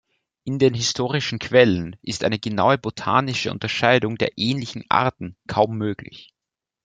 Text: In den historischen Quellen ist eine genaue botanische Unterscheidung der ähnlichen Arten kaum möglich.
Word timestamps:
In 0.45 0.57
den 0.57 0.73
historischen 0.73 1.37
Quellen 1.37 1.95
ist 2.01 2.23
eine 2.23 2.39
genaue 2.39 2.79
botanische 2.79 3.51
Unterscheidung 3.51 4.17
der 4.17 4.31
ähnlichen 4.35 4.83
Arten 4.89 5.37
kaum 5.45 5.77
möglich. 5.77 6.33